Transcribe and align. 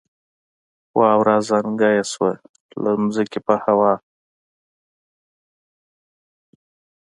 واوره 0.99 1.33
ازانګه 1.39 1.89
یې 1.95 2.03
شوه 2.11 2.31
له 2.81 2.91
ځمکې 3.13 3.39
په 3.47 3.55
هوا 3.63 3.93